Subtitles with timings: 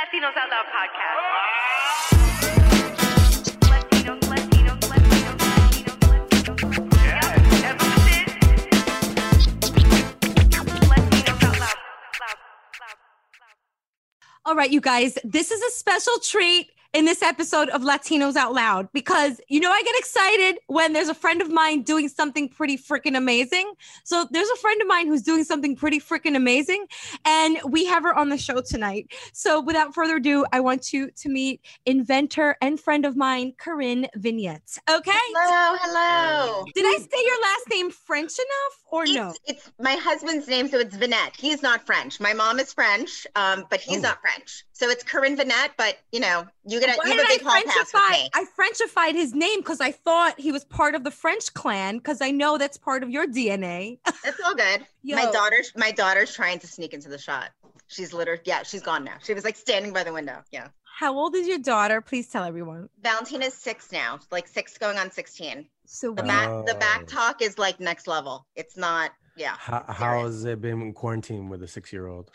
[0.00, 1.18] Latinos Out Loud podcast.
[3.68, 4.30] Latinos.
[14.46, 18.52] All right, you guys, this is a special treat in this episode of Latinos Out
[18.52, 22.48] Loud because you know I get excited when there's a friend of mine doing something
[22.48, 23.72] pretty freaking amazing.
[24.04, 26.86] So there's a friend of mine who's doing something pretty freaking amazing
[27.24, 29.12] and we have her on the show tonight.
[29.32, 34.08] So without further ado, I want you to meet inventor and friend of mine Carine
[34.16, 34.78] Vignette.
[34.90, 35.12] Okay?
[35.14, 36.64] Hello, hello.
[36.74, 39.30] Did I say your last name French enough or no?
[39.30, 41.36] It's, it's my husband's name, so it's Vinett.
[41.36, 42.18] He's not French.
[42.18, 44.64] My mom is French, um, but he's not French.
[44.80, 47.42] So it's Carine Vinett, but you know, you get a, Why you have a big
[47.42, 48.30] hall I pass with me.
[48.32, 52.22] I Frenchified his name because I thought he was part of the French clan because
[52.22, 53.98] I know that's part of your DNA.
[54.24, 54.86] It's all good.
[55.04, 57.50] My daughter's my daughter's trying to sneak into the shot.
[57.88, 59.16] She's literally yeah, she's gone now.
[59.22, 60.42] She was like standing by the window.
[60.50, 60.68] Yeah.
[60.98, 62.00] How old is your daughter?
[62.00, 62.88] Please tell everyone.
[63.02, 65.66] Valentina's six now, like six going on 16.
[65.84, 68.46] So The we- back the back talk is like next level.
[68.56, 69.56] It's not, yeah.
[69.58, 72.30] How, how has it been in quarantine with a six year old?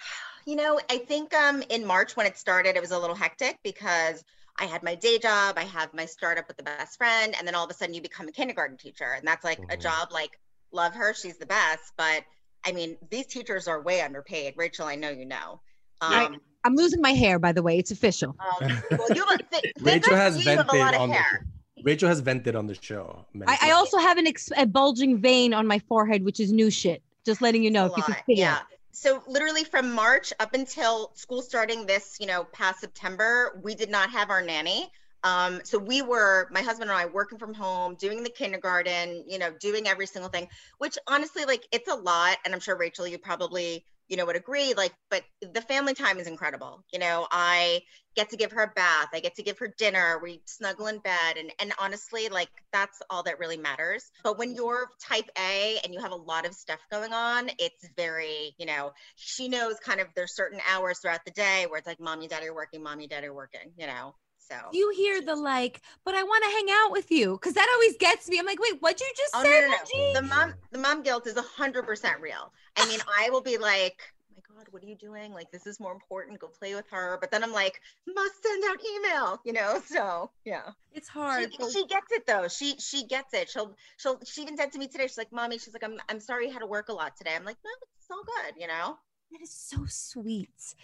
[0.45, 3.57] You know, I think um in March when it started, it was a little hectic
[3.63, 4.23] because
[4.59, 7.55] I had my day job, I have my startup with the best friend, and then
[7.55, 9.13] all of a sudden you become a kindergarten teacher.
[9.17, 9.81] And that's like a Mhm.
[9.81, 10.39] job like
[10.71, 11.93] love her, she's the best.
[11.97, 12.23] But
[12.63, 14.53] I mean, these teachers are way underpaid.
[14.55, 15.61] Rachel, I know you know.
[16.01, 17.77] Um, I'm losing my hair, by the way.
[17.77, 18.35] It's official.
[18.39, 20.93] um, well, you have a, th- Rachel has of you, you have a vented lot
[20.95, 21.45] of on the hair.
[21.83, 23.25] Rachel has vented on the show.
[23.47, 26.69] I, I also have an ex- a bulging vein on my forehead, which is new
[26.71, 27.03] shit.
[27.25, 28.57] Just letting you know if you can see yeah.
[28.57, 28.74] it.
[28.95, 33.89] So literally from March up until school starting this, you know, past September, we did
[33.89, 34.89] not have our nanny.
[35.21, 39.37] Um, so we were, my husband and I, working from home, doing the kindergarten, you
[39.37, 40.47] know, doing every single thing.
[40.77, 44.35] Which honestly, like, it's a lot, and I'm sure Rachel, you probably, you know, would
[44.35, 44.73] agree.
[44.73, 46.83] Like, but the family time is incredible.
[46.93, 47.81] You know, I
[48.15, 50.99] get to give her a bath, I get to give her dinner, we snuggle in
[50.99, 54.09] bed, and and honestly, like, that's all that really matters.
[54.23, 57.87] But when you're type A and you have a lot of stuff going on, it's
[57.97, 61.87] very, you know, she knows kind of there's certain hours throughout the day where it's
[61.87, 64.15] like mommy, daddy are working, mommy, daddy are working, you know.
[64.49, 67.67] So You hear the like, but I want to hang out with you because that
[67.73, 68.37] always gets me.
[68.39, 69.49] I'm like, wait, what'd you just oh say?
[69.49, 70.21] no, no, no.
[70.21, 72.51] The mom the mom guilt is a hundred percent real.
[72.77, 73.97] I mean, I will be like,
[74.31, 75.33] oh my God, what are you doing?
[75.33, 76.39] Like this is more important.
[76.39, 77.17] Go play with her.
[77.19, 79.81] But then I'm like, must send out email, you know.
[79.87, 80.69] So yeah.
[80.93, 81.51] It's hard.
[81.51, 82.47] She, she gets it though.
[82.47, 83.49] She she gets it.
[83.49, 86.19] She'll she'll she even said to me today, she's like, Mommy, she's like, I'm I'm
[86.19, 87.35] sorry you had to work a lot today.
[87.35, 88.97] I'm like, no, it's all good, you know.
[89.31, 90.75] that is so sweet.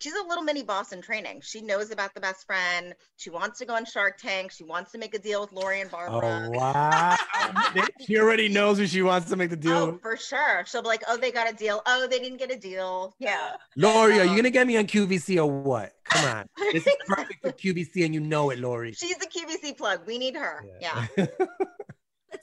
[0.00, 1.40] She's a little mini boss in training.
[1.42, 2.94] She knows about the best friend.
[3.16, 4.50] She wants to go on Shark Tank.
[4.52, 6.46] She wants to make a deal with Lori and Barbara.
[6.46, 7.16] Oh wow!
[8.06, 9.72] she already knows who she wants to make the deal.
[9.72, 10.02] Oh, with.
[10.02, 10.64] for sure.
[10.66, 11.82] She'll be like, oh, they got a deal.
[11.86, 13.14] Oh, they didn't get a deal.
[13.18, 13.52] Yeah.
[13.76, 15.92] Lori, are you Um, gonna get me on QVC or what?
[16.04, 18.92] Come on, this is perfect for QVC, and you know it, Lori.
[18.92, 20.00] She's the QVC plug.
[20.06, 20.64] We need her.
[20.80, 21.06] Yeah.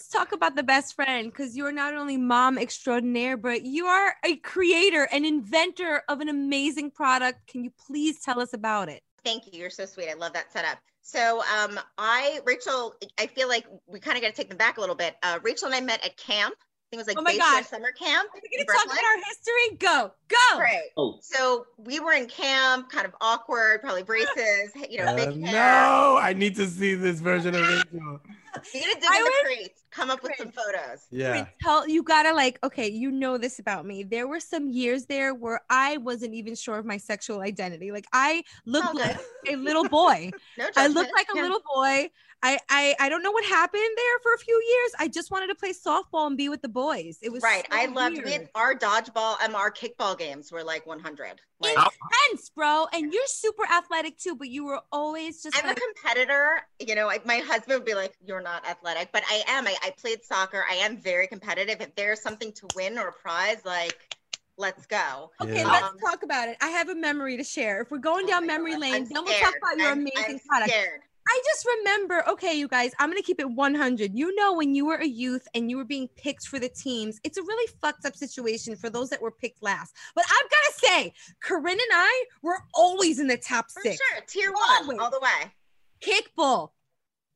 [0.02, 3.86] Let's talk about the best friend because you are not only mom extraordinaire, but you
[3.86, 7.46] are a creator and inventor of an amazing product.
[7.46, 9.04] Can you please tell us about it?
[9.24, 9.60] Thank you.
[9.60, 10.10] You're so sweet.
[10.10, 10.80] I love that setup.
[11.04, 14.80] So, um, I, Rachel, I feel like we kind of got to take them back
[14.80, 15.18] a little bit.
[15.22, 16.56] Uh, Rachel and I met at camp.
[16.58, 17.66] I think it was like Oh my Bayshore God.
[17.68, 18.28] summer camp.
[18.34, 19.78] Are we in going to talk about our history?
[19.78, 20.58] Go, go.
[20.58, 20.82] Great.
[20.98, 21.20] Oh.
[21.22, 25.54] So we were in camp, kind of awkward, probably braces, you know, Uh, big hair.
[25.54, 27.86] no, I need to see this version of Rachel.
[28.74, 29.81] You're gonna dig I in the was- crates.
[29.92, 31.06] Come up with some photos.
[31.12, 31.46] Yeah.
[31.62, 34.04] Tell you gotta like, okay, you know this about me.
[34.04, 37.92] There were some years there where I wasn't even sure of my sexual identity.
[37.92, 39.18] Like I looked All like
[39.48, 40.32] a little boy.
[40.58, 41.44] No I looked like a Yeah.
[41.44, 42.10] little boy.
[42.44, 44.92] I, I I don't know what happened there for a few years.
[45.00, 47.20] I just wanted to play softball and be with the boys.
[47.22, 47.68] It was right.
[47.72, 48.42] so I loved we weird.
[48.42, 51.40] had our dodgeball and our kickball games were like 100.
[51.60, 52.88] Like, intense, bro.
[52.92, 56.62] And you're super athletic too, but you were always just I'm like a competitor.
[56.80, 59.68] You know, like my husband would be like, "You're not athletic," but I am.
[59.68, 60.64] I, I played soccer.
[60.70, 61.82] I am very competitive.
[61.82, 64.16] If there's something to win or a prize, like,
[64.58, 65.32] let's go.
[65.42, 65.68] Okay, Yeah.
[65.72, 66.58] let's Um, talk about it.
[66.62, 67.82] I have a memory to share.
[67.82, 70.36] If we're going Oh down memory God, lane, then we'll talk about your I'm- amazing
[70.36, 70.72] I'm product.
[70.72, 71.02] Scared.
[71.30, 74.14] I just remember, okay, you guys, I'm gonna keep it 100.
[74.18, 77.20] You know, when you were a youth and you were being picked for the teams,
[77.24, 79.96] it's a really fucked up situation for those that were picked last.
[80.16, 83.98] But I've gotta say, Carine and I were always in the top For six.
[83.98, 84.22] sure.
[84.28, 85.54] Tier one, all the way.
[86.02, 86.72] Kickball,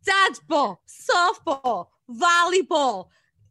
[0.03, 3.07] dodgeball, softball, volleyball.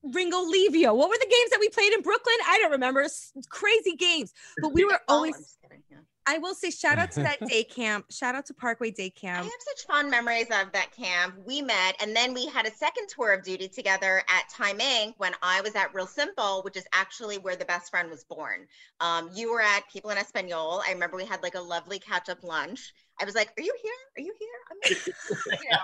[0.06, 0.94] Ringolevio.
[0.94, 2.34] What were the games that we played in Brooklyn?
[2.46, 3.00] I don't remember.
[3.02, 4.34] S- Crazy games.
[4.60, 5.96] But we were Oh, always I'm just kidding, yeah.
[6.26, 8.06] I will say shout out to that day camp.
[8.10, 9.40] Shout out to Parkway Day Camp.
[9.40, 11.36] I have such fond memories of that camp.
[11.46, 15.14] We met, and then we had a second tour of duty together at Time Inc.
[15.18, 18.66] when I was at Real Simple, which is actually where the best friend was born.
[19.00, 20.82] Um, you were at People en Español.
[20.86, 22.92] I remember we had like a lovely catch up lunch.
[23.20, 23.92] I was like, "Are you here?
[24.18, 25.06] Are you here?" I'm like,
[25.62, 25.78] you know.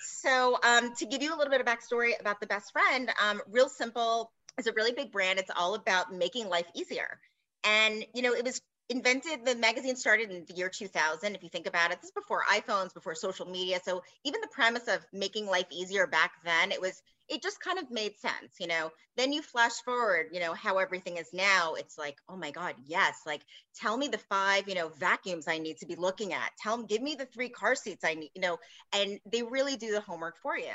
[0.00, 3.40] So, um, to give you a little bit of backstory about the best friend, um,
[3.48, 5.38] Real Simple is a really big brand.
[5.38, 7.20] It's all about making life easier.
[7.64, 11.34] And, you know, it was invented, the magazine started in the year 2000.
[11.34, 13.78] If you think about it, this is before iPhones, before social media.
[13.82, 17.78] So, even the premise of making life easier back then, it was, it just kind
[17.78, 18.90] of made sense, you know.
[19.16, 21.74] Then you flash forward, you know, how everything is now.
[21.74, 23.20] It's like, oh my God, yes.
[23.24, 23.42] Like,
[23.80, 26.50] tell me the five, you know, vacuums I need to be looking at.
[26.60, 28.58] Tell them, give me the three car seats I need, you know,
[28.92, 30.74] and they really do the homework for you.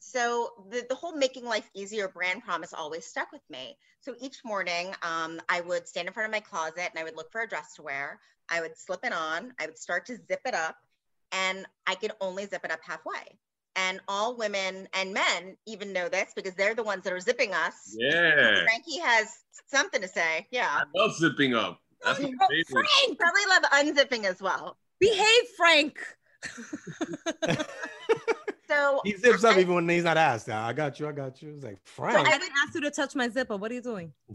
[0.00, 3.76] So the, the whole making life easier brand promise always stuck with me.
[4.00, 7.16] So each morning, um, I would stand in front of my closet and I would
[7.16, 8.20] look for a dress to wear.
[8.50, 9.52] I would slip it on.
[9.60, 10.76] I would start to zip it up,
[11.32, 13.38] and I could only zip it up halfway.
[13.76, 17.52] And all women and men even know this because they're the ones that are zipping
[17.52, 17.94] us.
[17.96, 18.62] Yeah.
[18.64, 19.28] Frankie has
[19.66, 20.46] something to say.
[20.50, 20.80] Yeah.
[20.80, 21.80] I love zipping up.
[22.02, 22.66] That's my favorite.
[22.70, 24.78] Frank, Probably love unzipping as well.
[25.00, 25.98] behave, Frank.
[28.68, 30.48] So He zips up I- even when he's not asked.
[30.48, 31.08] I got you.
[31.08, 31.54] I got you.
[31.54, 32.18] It's like Frank.
[32.18, 33.56] So I didn't ask you to touch my zipper.
[33.56, 34.12] What are you doing?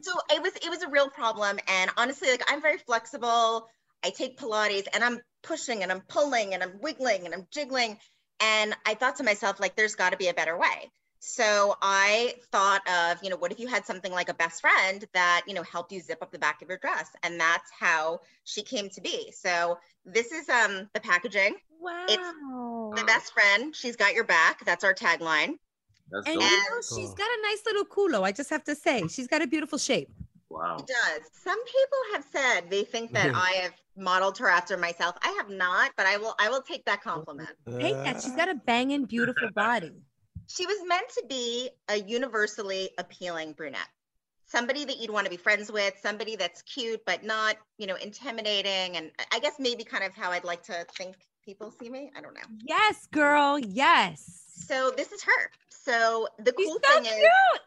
[0.00, 3.66] so it was it was a real problem and honestly like i'm very flexible
[4.04, 7.98] i take pilates and i'm pushing and i'm pulling and i'm wiggling and i'm jiggling
[8.40, 12.34] and i thought to myself like there's got to be a better way so i
[12.52, 15.54] thought of you know what if you had something like a best friend that you
[15.54, 18.88] know helped you zip up the back of your dress and that's how she came
[18.88, 22.06] to be so this is um the packaging Wow.
[22.08, 25.54] It's the best friend she's got your back that's our tagline
[26.10, 26.42] That's and dope.
[26.42, 26.98] you know, Cool.
[26.98, 28.22] she's got a nice little culo.
[28.24, 30.08] I just have to say, she's got a beautiful shape.
[30.50, 30.78] Wow.
[30.78, 31.20] It does.
[31.44, 35.16] Some people have said they think that I have modeled her after myself.
[35.22, 37.50] I have not, but I will I will take that compliment.
[37.78, 38.22] Take that.
[38.22, 39.92] She's got a banging, beautiful body.
[40.48, 43.88] She was meant to be a universally appealing brunette.
[44.46, 47.96] Somebody that you'd want to be friends with, somebody that's cute but not, you know,
[47.96, 52.10] intimidating and I guess maybe kind of how I'd like to think people see me.
[52.16, 52.40] I don't know.
[52.64, 53.58] Yes, girl.
[53.58, 54.44] Yes.
[54.54, 55.50] So this is her.
[55.68, 57.22] So the She's cool so thing cute.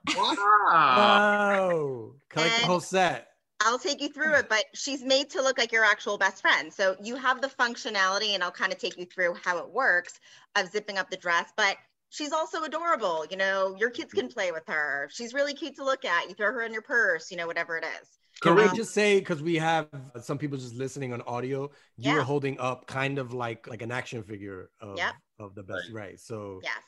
[0.09, 1.59] is Wow.
[1.61, 3.27] Oh, collect the And- whole set.
[3.63, 6.73] I'll take you through it, but she's made to look like your actual best friend.
[6.73, 10.19] So you have the functionality, and I'll kind of take you through how it works
[10.55, 11.53] of zipping up the dress.
[11.55, 11.77] But
[12.11, 13.25] she's also adorable.
[13.31, 15.09] You know, your kids can play with her.
[15.11, 16.29] She's really cute to look at.
[16.29, 18.07] You throw her in your purse, you know, whatever it is.
[18.41, 19.87] Can we Um, just say because we have
[20.21, 21.63] some people just listening on audio,
[21.97, 22.15] you Yeah.
[22.15, 25.15] were holding up kind of like like an action figure of, Yep.
[25.39, 26.19] of the best, right?
[26.19, 26.83] So Yes.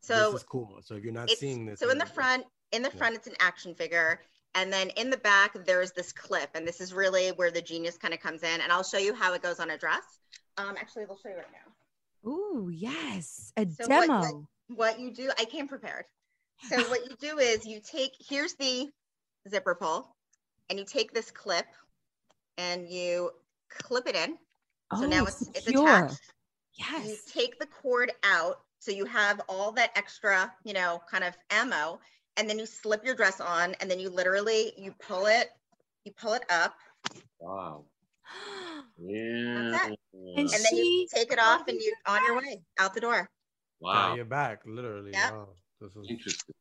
[0.00, 0.80] this So is cool.
[0.82, 2.96] So if you're not seeing this, so in the front, in the Yeah.
[2.98, 4.20] front, it's an action figure.
[4.56, 6.50] And then in the back, there's this clip.
[6.54, 8.60] And this is really where the genius kind of comes in.
[8.60, 10.02] And I'll show you how it goes on a dress.
[10.58, 12.28] Um, actually, they'll show you right now.
[12.30, 13.52] Ooh, yes.
[13.56, 14.18] A So demo.
[14.18, 14.44] what- what
[14.98, 16.04] you do, I came prepared.
[16.68, 18.88] So what you do is you take, here's the
[19.48, 20.14] zipper pull,
[20.68, 21.66] and you take this clip
[22.58, 23.30] and you
[23.70, 24.36] clip it in.
[24.98, 25.88] So oh, now it's, it's secure.
[25.88, 26.20] attached.
[27.06, 31.36] You take the cord out, so you have all that extra, you know, kind of
[31.50, 32.00] ammo,
[32.36, 35.48] and then you slip your dress on, and then you literally, you pull it,
[36.04, 36.74] you pull it up,
[37.40, 37.84] Wow.
[39.02, 39.70] Yeah.
[39.72, 39.96] That's
[40.36, 43.30] And and then you take it off, and you on your way out the door.
[43.82, 44.14] Got Wow.
[44.14, 45.12] your back, literally.
[45.12, 45.30] Yep.
[45.30, 45.48] Wow.
[45.80, 46.54] This is Interesting.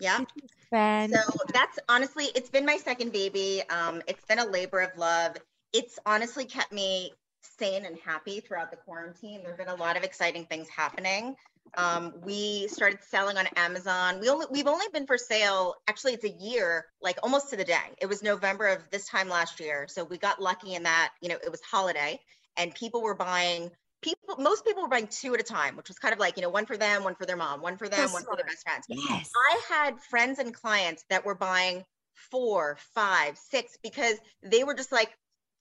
[0.00, 0.24] Yeah.
[0.70, 1.12] Fan.
[1.12, 1.20] So
[1.52, 3.62] that's honestly, it's been my second baby.
[3.70, 5.36] Um, it's been a labor of love.
[5.72, 9.40] It's honestly kept me sane and happy throughout the quarantine.
[9.40, 11.36] There have been a lot of exciting things happening.
[11.76, 14.20] Um, we started selling on Amazon.
[14.20, 15.74] We only we've only been for sale.
[15.86, 17.76] Actually, it's a year, like almost to the day.
[18.00, 21.28] It was November of this time last year, so we got lucky in that you
[21.28, 22.20] know it was holiday,
[22.56, 23.70] and people were buying.
[24.00, 26.42] People, most people were buying two at a time, which was kind of like you
[26.42, 28.62] know one for them, one for their mom, one for them, one for their best
[28.62, 28.84] friends.
[28.88, 29.30] Yes.
[29.50, 31.84] I had friends and clients that were buying
[32.30, 35.10] four, five, six because they were just like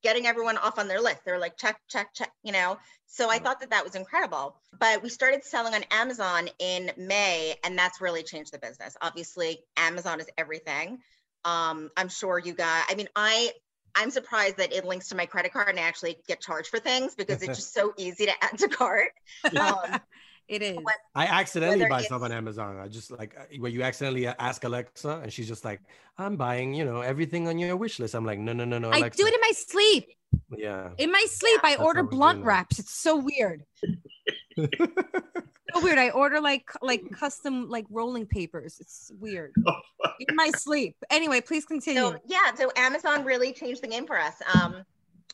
[0.03, 1.25] getting everyone off on their list.
[1.25, 2.77] They were like, check, check, check, you know?
[3.07, 4.55] So I thought that that was incredible.
[4.79, 8.95] But we started selling on Amazon in May, and that's really changed the business.
[9.01, 10.99] Obviously, Amazon is everything.
[11.45, 13.51] Um, I'm sure you got, I mean, I,
[13.97, 16.79] I'm surprised that it links to my credit card and I actually get charged for
[16.79, 19.11] things because it's just so easy to add to cart.
[19.57, 19.99] Um,
[20.47, 20.77] it is.
[20.77, 22.79] What- I accidentally buy stuff on Amazon.
[22.79, 25.81] I just like uh, where you accidentally ask Alexa, and she's just like,
[26.17, 28.91] "I'm buying, you know, everything on your wish list." I'm like, "No, no, no, no."
[28.91, 30.07] I do it in my sleep.
[30.55, 30.89] Yeah.
[30.97, 32.79] In my sleep, I That's order how we do blunt wraps.
[32.79, 33.63] It's so weird.
[35.73, 35.97] so weird.
[35.97, 38.77] I order like like custom like rolling papers.
[38.79, 39.53] It's weird.
[40.19, 40.95] In my sleep.
[41.09, 42.01] Anyway, please continue.
[42.01, 44.35] So yeah, so Amazon really changed the game for us.
[44.53, 44.83] Um,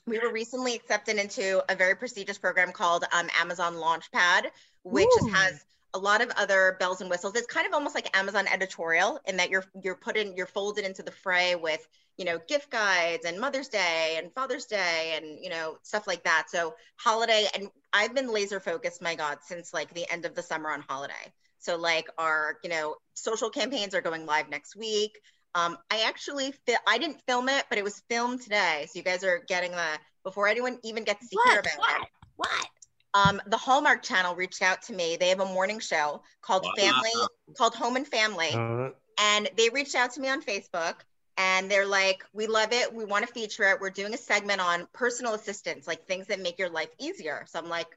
[0.05, 4.47] we were recently accepted into a very prestigious program called um, Amazon Launchpad,
[4.83, 5.27] which Ooh.
[5.27, 7.35] has a lot of other bells and whistles.
[7.35, 10.85] It's kind of almost like Amazon editorial in that you're you're put in you're folded
[10.85, 11.85] into the fray with
[12.17, 16.23] you know gift guides and Mother's Day and Father's Day and you know stuff like
[16.23, 16.45] that.
[16.49, 20.43] So holiday and I've been laser focused, my God, since like the end of the
[20.43, 21.13] summer on holiday.
[21.59, 25.19] So like our you know social campaigns are going live next week.
[25.55, 28.87] Um, I actually fi- I didn't film it, but it was filmed today.
[28.89, 31.65] So you guys are getting the before anyone even gets to hear what?
[31.65, 32.01] about What?
[32.01, 32.07] it.
[32.35, 32.67] What?
[33.13, 35.17] Um, the Hallmark Channel reached out to me.
[35.17, 36.73] They have a morning show called Wow.
[36.75, 37.11] Family,
[37.57, 40.95] called Home and Family, Uh, and they reached out to me on Facebook.
[41.37, 42.93] And they're like, we love it.
[42.93, 43.79] We want to feature it.
[43.81, 47.45] We're doing a segment on personal assistance, like things that make your life easier.
[47.47, 47.87] So I'm like,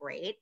[0.00, 0.36] great.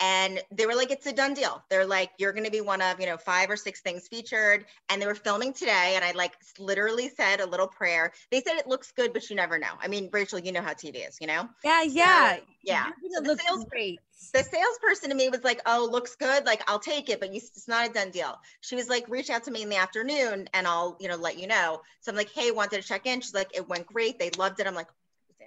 [0.00, 1.62] And they were like, it's a done deal.
[1.70, 4.64] They're like, you're going to be one of, you know, five or six things featured.
[4.88, 5.92] And they were filming today.
[5.94, 8.12] And I like literally said a little prayer.
[8.30, 9.72] They said it looks good, but you never know.
[9.80, 11.48] I mean, Rachel, you know how TV is, you know?
[11.62, 12.36] Yeah, yeah.
[12.64, 12.86] yeah.
[13.02, 14.00] You're So the sales great.
[14.32, 16.46] the salesperson to me was like, "Oh, looks good.
[16.46, 19.30] Like, I'll take it, but you, it's not a done deal." She was like, "Reach
[19.30, 22.16] out to me in the afternoon, and I'll, you know, let you know." So I'm
[22.16, 24.18] like, "Hey, wanted to check in." She's like, "It went great.
[24.18, 24.88] They loved it." I'm like,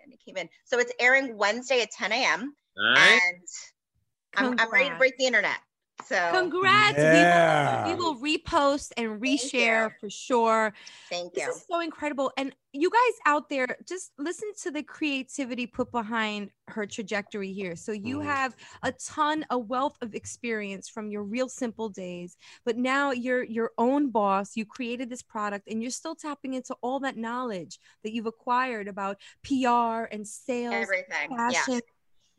[0.03, 0.49] and it came in.
[0.65, 2.55] So it's airing Wednesday at 10 a.m.
[2.77, 3.21] All right.
[3.21, 3.47] and
[4.37, 5.57] I'm, I'm ready to break the internet.
[6.05, 6.97] So Congrats.
[6.97, 7.85] Yeah.
[7.87, 10.73] We, will, we will repost and reshare for sure.
[11.09, 11.51] thank This you.
[11.51, 12.31] is so incredible.
[12.37, 17.75] And you guys out there, just listen to the creativity put behind her trajectory here.
[17.77, 18.25] So you Mhm.
[18.25, 23.43] have a ton, a wealth of experience from your real simple days, but now you're
[23.43, 24.57] your own boss.
[24.57, 28.89] You created this product and you're still tapping into all that knowledge that you've acquired
[28.89, 31.31] about PR and sales, Everything.
[31.31, 31.79] Yeah.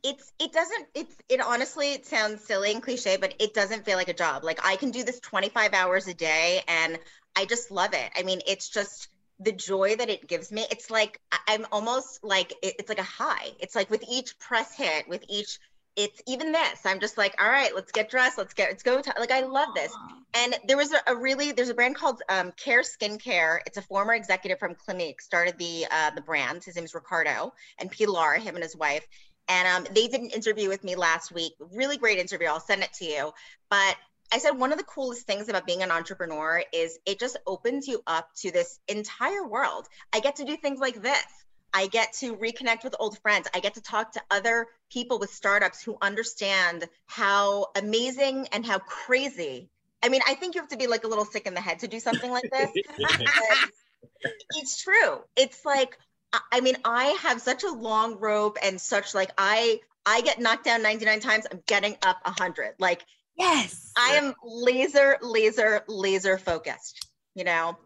[0.06, 3.96] It's it doesn't it's it honestly it sounds silly and cliche but it doesn't feel
[3.96, 4.44] like a job.
[4.44, 6.98] Like i can do this 25 hours a day and
[7.34, 8.10] i just love it.
[8.16, 9.08] I mean it's just
[9.40, 10.64] the joy that it gives me.
[10.70, 13.50] It's like i'm almost like it's like a high.
[13.58, 15.58] It's like with each press hit with each
[15.96, 16.84] it's even this.
[16.84, 18.38] I'm just like all right let's get dressed.
[18.38, 19.92] Let's get let's go to, like i love this.
[20.34, 23.58] And there was a, a really there's a brand called um, Care Skincare.
[23.66, 26.62] It's a former executive from Clinique started the uh, the brand.
[26.62, 29.04] His name is Ricardo and Pilar, him and his wife.
[29.48, 31.52] And um, they did an interview with me last week.
[31.72, 32.48] Really great interview.
[32.48, 33.32] I'll send it to you.
[33.70, 33.96] But
[34.32, 37.86] I said one of the coolest things about being an entrepreneur is it just opens
[37.86, 39.86] you up to this entire world.
[40.12, 41.24] I get to do things like this.
[41.72, 43.48] I get to reconnect with old friends.
[43.54, 48.78] I get to talk to other people with startups who understand how amazing and how
[48.78, 49.68] crazy.
[50.02, 51.80] I mean, I think you have to be like a little sick in the head
[51.80, 52.70] to do something like this.
[54.56, 55.20] it's true.
[55.36, 55.98] It's like,
[56.32, 60.38] I- I mean, I have such a long rope and such like I I get
[60.38, 61.46] knocked down 99 times.
[61.50, 62.74] I'm getting up 100.
[62.78, 63.04] Like
[63.36, 63.92] Yes.
[63.98, 67.76] I am laser, laser, laser focused, you know?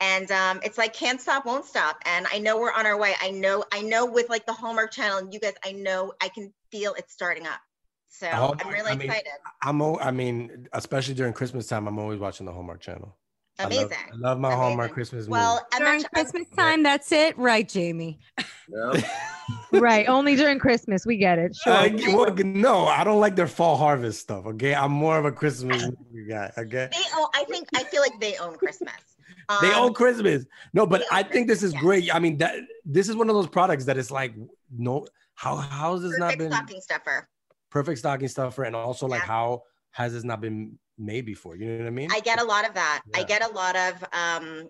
[0.00, 1.96] And um, it's like can't stop, won't stop.
[2.04, 3.14] And I know we're on our way.
[3.20, 6.28] I know, I know with like the Hallmark channel and you guys, I know I
[6.28, 7.60] can feel it starting up.
[8.08, 9.32] So Hallmark, I'm really I mean, excited.
[9.62, 9.80] I'm.
[9.80, 13.14] al- I mean, especially during Christmas time, I'm always watching the Hallmark Channel.
[13.58, 13.96] I love- Amazing.
[14.12, 17.36] I love, my Hallmark Christmas Well, I'm During actually, Christmas time, that's it.
[17.36, 18.18] Right, Jamie.
[18.68, 19.02] Yeah.
[19.72, 20.08] right.
[20.08, 21.04] Only during Christmas.
[21.04, 21.54] We get it.
[21.56, 21.72] Sure.
[21.72, 24.46] Uh, well, no, I don't like their fall harvest stuff.
[24.46, 26.50] Okay, I'm more of a Christmas movie guy.
[26.56, 28.94] Okay, they own, I think, I feel like they own Christmas.
[29.60, 30.46] they Um, own Christmas.
[30.72, 32.14] No, but I own think this is Christmas, great.
[32.14, 32.54] I mean, that
[32.84, 34.34] this is one of those products that is like,
[34.74, 37.28] no, how how has this not perfect been stocking stuffer.
[37.70, 41.56] perfect stocking stuffer, and also like how has this not been made before?
[41.56, 42.08] You know what I mean?
[42.12, 43.02] I get a lot of that.
[43.14, 44.68] I get a lot of um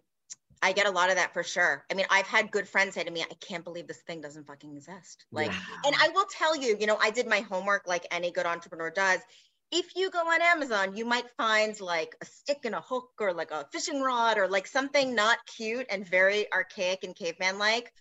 [0.63, 1.87] I get a lot of that for sure.
[1.91, 4.47] I mean, I've had good friends say to me, I can't believe this thing doesn't
[4.47, 5.25] fucking exist.
[5.33, 5.53] Like,
[5.87, 8.91] and I will tell you, you know, I did my homework like any good entrepreneur
[8.91, 9.21] does.
[9.73, 13.33] if you go on Amazon, you might find like a stick and a hook or
[13.33, 17.93] like a fishing rod or like something not cute and very archaic and caveman like.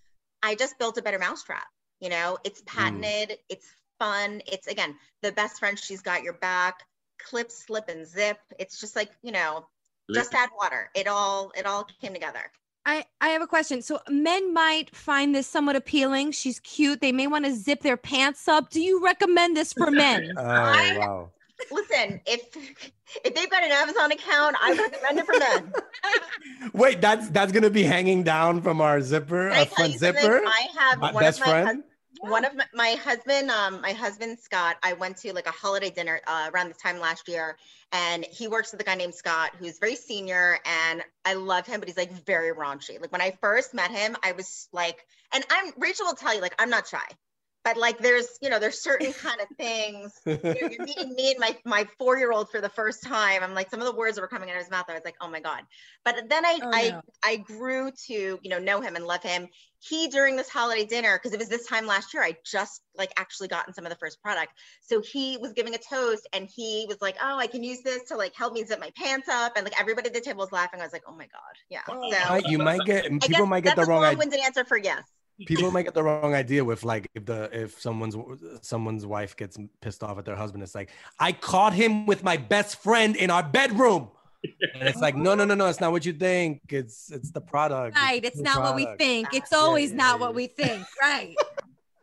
[0.41, 1.67] I just built a better mousetrap.
[1.99, 3.67] You know, it's patented, it's
[3.99, 4.41] fun.
[4.47, 6.83] It's again, the best friend, she's got your back,
[7.23, 8.37] clip, slip, and zip.
[8.57, 9.67] It's just like, you know,
[10.13, 10.89] just add water.
[10.95, 12.51] It all it all came together.
[12.85, 13.81] I, I have a question.
[13.83, 16.31] So men might find this somewhat appealing.
[16.31, 17.01] She's cute.
[17.01, 18.69] They may want to zip their pants up.
[18.71, 20.33] Do you recommend this for men?
[20.37, 21.29] Oh I- wow.
[21.71, 22.55] Listen, if
[23.25, 25.73] if they've got an Amazon account, I recommend it for men.
[26.73, 30.41] Wait, that's that's gonna be hanging down from our zipper, Can I our front zipper.
[30.45, 31.75] I have My one best of my hus-
[32.19, 32.31] friend.
[32.31, 34.77] one of my, my husband, um, my husband Scott.
[34.83, 37.57] I went to like a holiday dinner uh, around this time last year,
[37.91, 41.79] and he works with a guy named Scott who's very senior, and I love him,
[41.79, 42.99] but he's like very raunchy.
[42.99, 46.41] Like when I first met him, I was like, and I'm Rachel will tell you,
[46.41, 46.99] like I'm not shy,
[47.63, 50.13] but like there's you know there's certain kind of things.
[50.25, 53.43] You know, you're meeting me and my my four year old for the first time.
[53.43, 54.85] I'm like some of the words that were coming out of his mouth.
[54.89, 55.63] I was like, oh my god.
[56.05, 57.01] But then I Oh, I no.
[57.23, 59.47] I grew to you know know him and love him.
[59.81, 62.23] He during this holiday dinner because it was this time last year.
[62.23, 64.51] I just like actually gotten some of the first product.
[64.81, 68.03] So he was giving a toast and he was like, oh, I can use this
[68.09, 69.53] to like help me zip my pants up.
[69.55, 70.81] And like everybody at the table was laughing.
[70.81, 71.81] I was like, oh my god, yeah.
[71.85, 75.03] So you might get people might get the wrong long-winded answer for yes.
[75.45, 78.15] People might get the wrong idea with like if the if someone's
[78.61, 80.63] someone's wife gets pissed off at their husband.
[80.63, 84.09] It's like I caught him with my best friend in our bedroom,
[84.43, 85.67] and it's like no no no no.
[85.67, 86.61] It's not what you think.
[86.69, 87.95] It's it's the product.
[87.95, 88.23] right.
[88.23, 89.33] It's the not what we think.
[89.33, 90.25] It's Yeah, always yeah, not yeah.
[90.25, 90.83] what we think.
[91.01, 91.35] Right.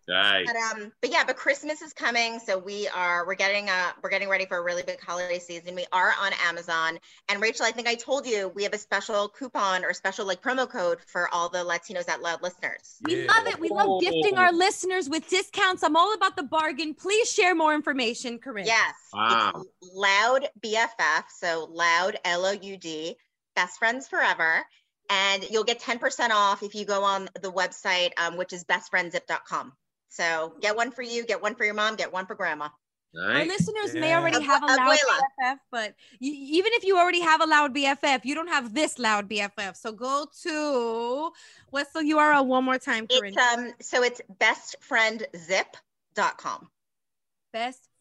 [0.09, 0.47] Right.
[0.47, 4.11] But um, but yeah, but Christmas is coming, so we are we're getting uh we're
[4.11, 5.75] getting ready for a really big holiday season.
[5.75, 6.99] We are on Amazon,
[7.29, 10.43] and Rachel, I think I told you we have a special coupon or special like
[10.43, 12.97] promo code for all the Latinos Out Loud listeners.
[13.05, 13.59] We love it.
[13.59, 15.83] We love gifting our listeners with discounts.
[15.83, 16.95] I'm all about the bargain.
[16.95, 18.67] Please share more information, Carine.
[18.67, 19.53] Yes, Wow.
[19.57, 23.17] it's Loud BFF, so Loud L O U D,
[23.57, 24.65] Best Friends Forever,
[25.11, 29.73] and you'll get 10% off if you go on the website, um, which is bestfriendzip.com.
[30.09, 32.69] So get one for you, get one for your mom, get one for grandma.
[33.17, 33.49] Our Right.
[33.49, 35.21] listeners may already have a loud Abuela.
[35.41, 38.99] BFF, but you, even if you already have a loud BFF, you don't have this
[38.99, 39.75] loud BFF.
[39.77, 41.33] So go to
[41.71, 43.33] what's the URL one more time, Carine?
[43.33, 46.69] It's um so it's bestfriendzip.com.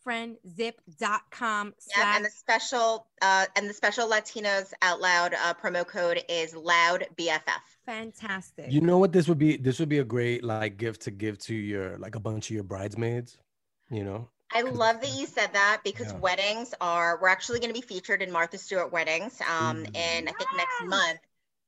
[0.05, 5.85] bestfriendzip.com Yeah, slash and the special uh and the special Latinos out loud uh, promo
[5.85, 7.61] code is loud BFF.
[7.85, 8.71] fantastic.
[8.71, 9.57] You know what this would be?
[9.57, 12.55] This would be a great like gift to give to your like a bunch of
[12.55, 13.37] your bridesmaids.
[13.89, 14.29] You know.
[14.51, 16.19] I love that you said that because Yeah.
[16.19, 19.95] weddings are we're actually going to be featured in Martha Stewart weddings um Mm.
[19.95, 21.19] in I think next month.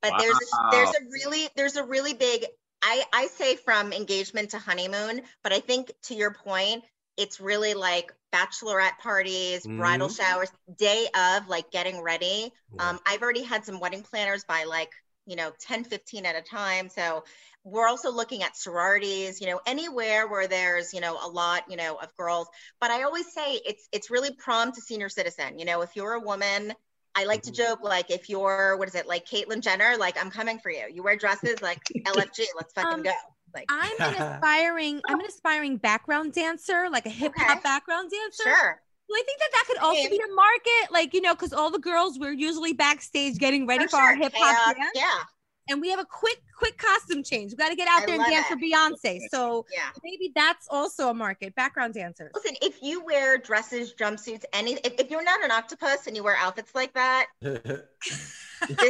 [0.02, 2.46] But there's a, there's a really there's a really big
[2.82, 6.84] I I say from engagement to honeymoon, but I think to your point
[7.18, 10.10] it's really like bachelorette parties, bridal Mhm.
[10.10, 12.52] showers, day of like getting ready.
[12.72, 12.80] Yeah.
[12.80, 14.92] Um I've already had some wedding planners by like,
[15.26, 16.90] you know, 10 15 at a time.
[16.90, 17.24] So
[17.64, 21.76] we're also looking at sororities, you know, anywhere where there's, you know, a lot, you
[21.78, 22.48] know, of girls.
[22.80, 25.60] But I always say it's it's really prom to senior citizen.
[25.60, 26.74] You know, if you're a woman,
[27.16, 30.32] I like to joke like if you're what is it, like Caitlyn Jenner, like I'm
[30.32, 30.86] coming for you.
[30.92, 33.12] You wear dresses like LFG, let's fucking Um, go.
[33.58, 37.60] Like I'm an aspiring, I'm an aspiring background dancer, like a hip hop Okay.
[37.64, 38.44] background dancer.
[38.44, 38.82] sure.
[39.10, 40.12] Well, I think that that could also Same.
[40.12, 43.86] be a market, like you know, because all the girls we're usually backstage getting ready
[43.86, 45.24] for, For our hip hop Chaos, dance, Yeah,
[45.70, 47.52] and we have a quick, quick costume change.
[47.52, 48.54] We got to get out I there and dance it.
[48.54, 49.20] for Beyonce.
[49.32, 49.90] So yeah.
[50.04, 51.56] maybe that's also a market.
[51.56, 52.32] Background dancers.
[52.36, 56.24] Listen, if you wear dresses, jumpsuits, any if, if you're not an octopus and you
[56.24, 57.82] wear outfits like that, this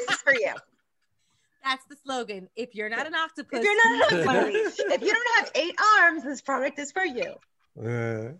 [0.10, 0.53] is for you.
[1.67, 2.47] That's the slogan.
[2.56, 5.75] If you're not an octopus, If you're not an octopus, if you don't have eight
[5.99, 7.34] arms, this product is for you.
[7.77, 8.32] Uh,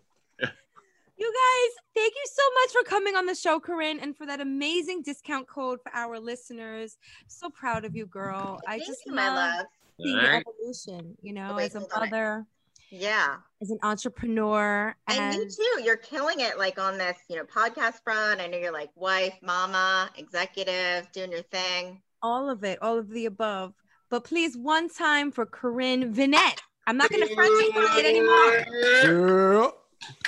[1.20, 4.40] You guys, thank you so much for coming on the show, Carine, and for that
[4.40, 6.96] amazing discount code for our listeners.
[7.26, 8.60] So proud of you, girl.
[8.66, 9.66] I Thank just you, my love love.
[10.00, 10.44] seeing right.
[10.46, 12.00] evolution, you know, wait, as a hold on.
[12.10, 12.46] mother,
[12.90, 13.36] Yeah.
[13.60, 15.82] as an entrepreneur, And and you too.
[15.82, 18.40] You're killing it like on this, you know, podcast front.
[18.40, 22.00] I know you're like wife, mama, executive, doing your thing.
[22.22, 23.74] All of it, all of the above.
[24.10, 26.58] But please, one time for Carine Vinett.
[26.86, 28.64] I'm not going to French it anymore.
[29.04, 29.74] girl.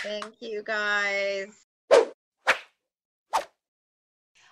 [0.02, 1.48] Thank you guys.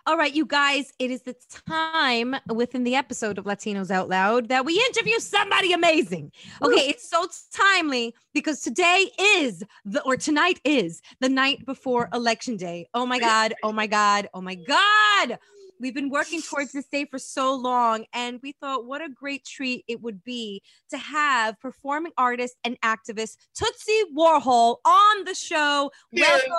[0.09, 1.37] All right, you guys, it is the
[1.69, 6.33] time within the episode of Latinos Out Loud that we interview somebody amazing.
[6.63, 12.57] Okay, it's so timely because today is the or tonight is the night before election
[12.57, 12.89] day.
[12.95, 15.39] Oh my god, oh my god, oh my god.
[15.81, 19.45] We've been working towards this day for so long, and we thought what a great
[19.45, 20.61] treat it would be
[20.91, 25.93] to have performing artist and activist Tootsie Warhol on the show.
[26.13, 26.51] Welcome,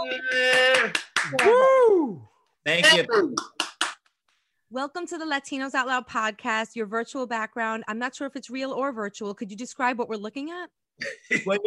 [2.66, 3.36] Thank you.
[4.72, 7.84] Welcome to the Latinos Out Loud podcast, your virtual background.
[7.90, 9.34] I'm not sure if it's real or virtual.
[9.34, 10.70] Could you describe what we're looking at?
[11.46, 11.60] Well,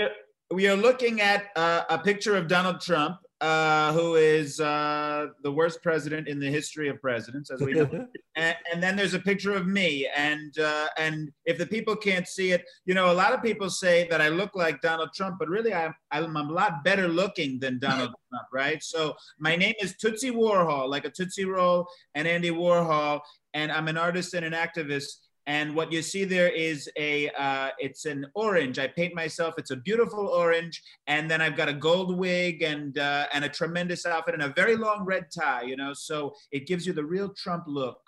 [0.51, 5.51] we are looking at uh, a picture of Donald Trump, uh, who is uh, the
[5.51, 7.91] worst president in the history of presidents, as we know.
[8.37, 12.29] and, and then there's a picture of me, and uh, and if the people can't
[12.29, 15.37] see it, you know, a lot of people say that I look like Donald Trump,
[15.41, 18.81] but really I'm I'm a lot better looking than Donald Trump, right?
[18.81, 23.21] So my name is Tootsie Warhol, like a Tootsie Roll, and Andy Warhol,
[23.55, 25.17] and I'm an artist and an activist.
[25.47, 28.79] And what you see there is a, uh, it's an orange.
[28.79, 29.55] I paint myself.
[29.59, 33.49] It's a beautiful orange, and then I've got a gold wig and uh, and a
[33.49, 35.63] tremendous outfit and a very long red tie.
[35.63, 37.99] You know, so it gives you the real Trump look.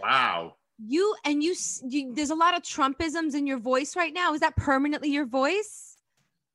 [0.00, 0.54] Wow.
[0.78, 1.54] You and you,
[1.88, 4.32] you there's a lot of Trumpisms in your voice right now.
[4.32, 5.97] Is that permanently your voice?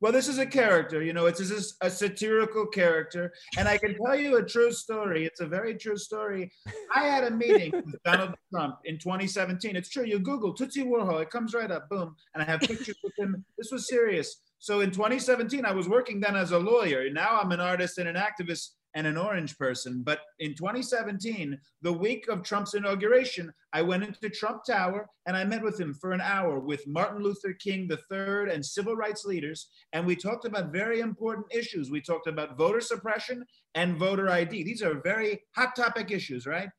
[0.04, 3.32] Well, this is a character, you know, it's just a satirical character.
[3.58, 5.26] And I can tell you a true story.
[5.26, 6.52] It's a very true story.
[6.94, 9.78] I had a meeting with Donald Trump in 2017.
[9.78, 10.04] It's true.
[10.04, 12.18] You Google Tootsie Warhol, it comes right up, boom.
[12.34, 13.46] And I have pictures with him.
[13.58, 14.42] This was serious.
[14.60, 17.10] So in 2017, I was working then as a lawyer.
[17.10, 20.03] Now I'm an artist and an activist and an orange person.
[20.03, 25.43] But in 2017, the week of Trump's inauguration, I went into Trump Tower and I
[25.43, 29.69] met with him for an hour with Martin Luther King III and civil rights leaders.
[29.93, 31.89] And we talked about very important issues.
[31.89, 34.63] We talked about voter suppression and voter ID.
[34.63, 36.69] These are very hot topic issues, right?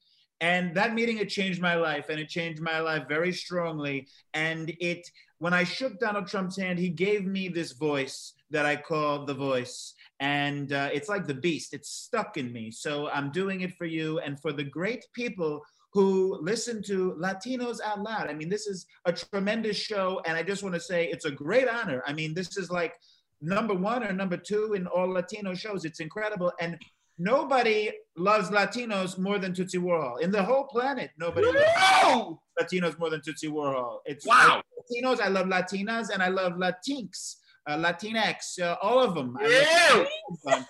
[0.41, 4.09] And that meeting had changed my life and it changed my life very strongly.
[4.35, 8.77] And it, when I shook Donald Trump's hand, he gave me this voice that I
[8.77, 9.94] call the voice.
[10.21, 12.71] And uh, it's like the beast, it's stuck in me.
[12.71, 15.61] So I'm doing it for you and for the great people
[15.93, 18.29] who listen to Latinos Out Loud.
[18.29, 20.21] I mean, this is a tremendous show.
[20.27, 22.03] And I just want to say it's a great honor.
[22.07, 22.95] I mean, this is like
[23.41, 25.85] number one or number two in all Latino shows.
[25.85, 26.53] It's incredible.
[26.61, 26.79] And
[27.19, 30.21] nobody loves Latinos more than Tootsie Warhol.
[30.21, 33.99] In the whole planet, nobody loves Latinos more than Tootsie Warhol.
[34.05, 34.63] It's Wow.
[34.91, 39.37] Latinos, I love Latinas, and I love Latinx, uh, Latinx, uh, all of them.
[39.41, 40.07] I
[40.45, 40.67] love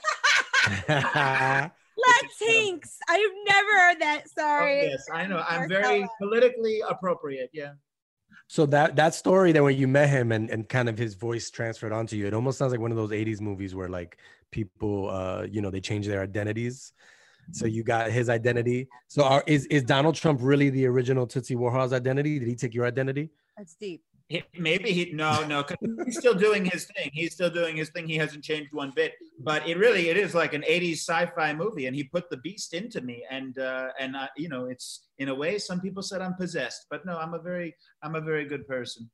[2.05, 2.97] Latinx.
[3.09, 4.23] I've never heard that.
[4.27, 4.87] Oh, Sorry.
[4.87, 5.43] yes, I know.
[5.49, 7.51] I'm very politically appropriate.
[7.53, 7.73] Yeah.
[8.47, 11.51] So that that story that when you met him and, and kind of his voice
[11.51, 14.19] transferred onto you, it almost sounds like one of those 80s movies where like
[14.51, 16.93] people uh you know they change their identities.
[17.53, 18.89] So you got his identity.
[19.09, 22.39] So are, is is Donald Trump really the original Tootsie Warhol's identity?
[22.39, 23.31] Did he take your identity?
[23.57, 24.03] That's deep.
[24.29, 25.65] He, maybe he no no
[26.07, 27.11] he's still doing his thing.
[27.13, 28.09] He's still doing his thing.
[28.09, 29.13] He hasn't changed one bit.
[29.39, 32.73] But it really it is like an '80s sci-fi movie, and he put the beast
[32.73, 33.25] into me.
[33.31, 36.87] And uh, and uh, you know it's in a way some people said I'm possessed,
[36.91, 39.11] but no, I'm a very I'm a very good person.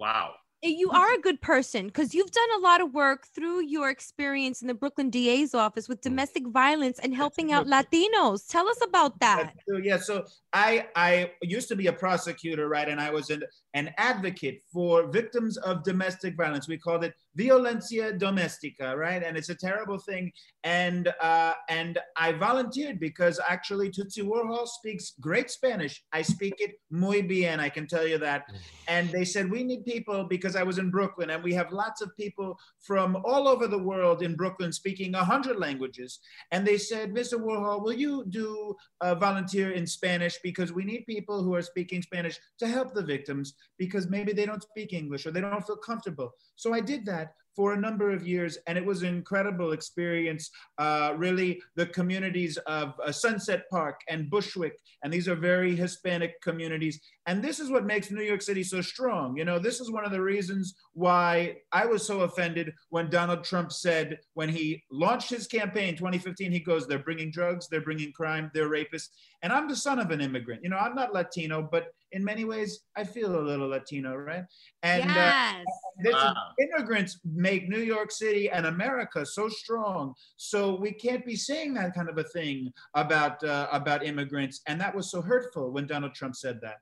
[0.00, 0.34] Wow.
[0.66, 3.88] Eh, You are a good person because you've done a lot of work through your
[3.90, 8.48] experience in the Brooklyn DA's office with domestic violence and helping out Latinos.
[8.48, 9.54] Tell us about that.
[9.82, 12.88] Yeah, so I I used to be a prosecutor, right?
[12.88, 13.42] And I was an,
[13.74, 16.66] an advocate for victims of domestic violence.
[16.66, 19.22] We called it violencia domestica, right?
[19.22, 20.32] And it's a terrible thing.
[20.64, 26.02] And uh, and I volunteered because actually Tootsie Warhol speaks great Spanish.
[26.12, 27.60] I speak it muy bien.
[27.60, 28.44] I can tell you that.
[28.88, 32.00] And they said we need people because I was in Brooklyn, and we have lots
[32.00, 36.20] of people from all over the world in Brooklyn speaking a hundred languages.
[36.50, 37.34] And they said, Mr.
[37.34, 42.02] Warhol, will you do uh, volunteer in Spanish because we need people who are speaking
[42.02, 45.76] Spanish to help the victims because maybe they don't speak English or they don't feel
[45.76, 46.32] comfortable.
[46.56, 50.50] So I did that for a number of years, and it was an incredible experience.
[50.76, 56.40] Uh, really, the communities of uh, Sunset Park and Bushwick, and these are very Hispanic
[56.42, 57.00] communities.
[57.26, 59.36] And this is what makes New York City so strong.
[59.36, 63.42] You know, this is one of the reasons why I was so offended when Donald
[63.42, 68.12] Trump said, when he launched his campaign 2015, he goes, they're bringing drugs, they're bringing
[68.12, 69.08] crime, they're rapists.
[69.42, 70.62] And I'm the son of an immigrant.
[70.62, 74.44] You know, I'm not Latino, but in many ways, I feel a little Latino, right?
[74.82, 75.64] And uh, yes.
[76.02, 76.34] this is- Wow.
[76.60, 80.14] immigrants make New York City and America so strong.
[80.36, 84.60] So we can't be saying that kind of a thing about uh, about immigrants.
[84.66, 86.76] And that was so hurtful when Donald Trump said that.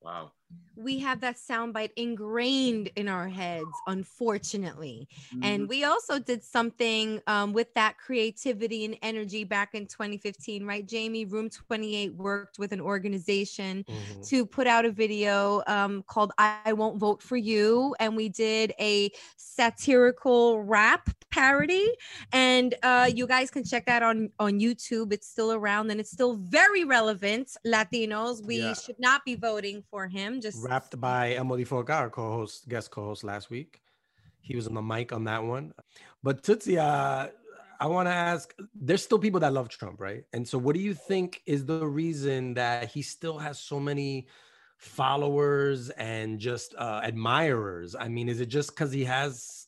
[0.00, 0.32] Wow.
[0.76, 5.08] We have that soundbite ingrained in our heads, unfortunately.
[5.34, 5.40] Mm-hmm.
[5.42, 10.86] And we also did something um, with that creativity and energy back in 2015, right?
[10.86, 14.22] Jamie, Room 28 worked with an organization Mm-hmm.
[14.22, 17.94] to put out a video um, called I Won't Vote for You.
[18.00, 21.90] And we did a satirical rap parody.
[22.32, 25.12] And uh, you guys can check that on, on YouTube.
[25.12, 27.56] It's still around and it's still very relevant.
[27.66, 28.74] Latinos, we Yeah.
[28.74, 30.37] should not be voting for him.
[30.40, 33.80] Just Rapped by Emily Forca, our co-host, guest co-host last week.
[34.40, 35.72] He was on the mic on that one.
[36.22, 37.28] But Tootsie, uh,
[37.80, 40.24] I want to ask there's still people that love Trump, right?
[40.32, 44.28] And so, what do you think is the reason that he still has so many
[44.78, 47.94] followers and just uh, admirers?
[47.98, 49.66] I mean, is it just because he has,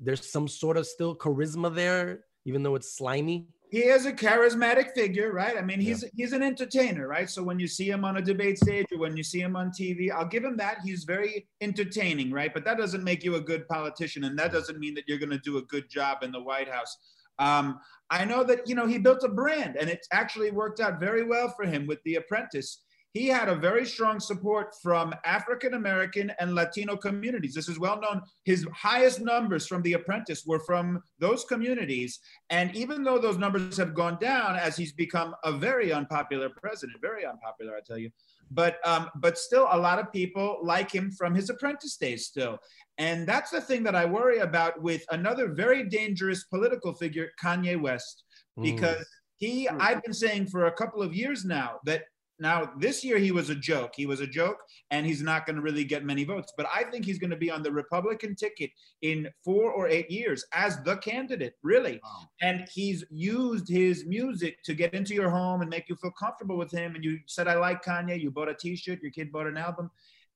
[0.00, 3.48] there's some sort of still charisma there, even though it's slimy?
[3.74, 5.58] He is a charismatic figure, right?
[5.58, 7.28] I mean, he's he's an entertainer, right?
[7.28, 9.70] So when you see him on a debate stage or when you see him on
[9.70, 10.78] TV, I'll give him that.
[10.84, 12.54] He's very entertaining, right?
[12.54, 15.30] But that doesn't make you a good politician, and that doesn't mean that you're going
[15.30, 16.96] to do a good job in the White House.
[17.40, 21.00] Um, I know that you know he built a brand, and it's actually worked out
[21.00, 25.74] very well for him with The Apprentice he had a very strong support from African
[25.74, 27.54] American and Latino communities.
[27.54, 28.20] This is well known.
[28.44, 32.18] His highest numbers from The Apprentice were from those communities.
[32.50, 37.00] And even though those numbers have gone down as he's become a very unpopular president,
[37.00, 38.10] very unpopular, I tell you,
[38.50, 42.58] but um, but still a lot of people like him from his apprentice days still.
[42.98, 47.80] And that's the thing that I worry about with another very dangerous political figure, Kanye
[47.80, 48.24] West,
[48.60, 49.04] because mm.
[49.36, 52.02] he, I've been saying for a couple of years now that
[52.38, 53.92] now, this year he was a joke.
[53.94, 54.58] He was a joke,
[54.90, 56.52] and he's not going to really get many votes.
[56.56, 58.70] But I think he's going to be on the Republican ticket
[59.02, 62.00] in four or eight years as the candidate, really.
[62.02, 62.28] Wow.
[62.42, 66.56] And he's used his music to get into your home and make you feel comfortable
[66.56, 66.96] with him.
[66.96, 68.20] And you said, I like Kanye.
[68.20, 69.90] You bought a t shirt, your kid bought an album.